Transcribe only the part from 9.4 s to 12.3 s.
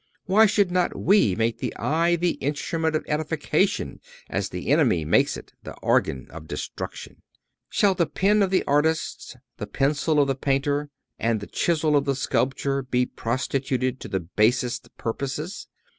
the pencil of the painter and the chisel of the